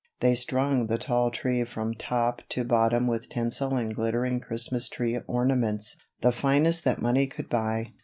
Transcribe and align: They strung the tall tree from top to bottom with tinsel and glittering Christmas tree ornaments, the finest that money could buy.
They 0.19 0.33
strung 0.33 0.87
the 0.87 0.97
tall 0.97 1.29
tree 1.29 1.63
from 1.63 1.93
top 1.93 2.41
to 2.49 2.63
bottom 2.63 3.05
with 3.05 3.29
tinsel 3.29 3.75
and 3.75 3.93
glittering 3.95 4.39
Christmas 4.39 4.89
tree 4.89 5.15
ornaments, 5.27 5.95
the 6.21 6.31
finest 6.31 6.83
that 6.85 6.99
money 7.03 7.27
could 7.27 7.49
buy. 7.49 7.93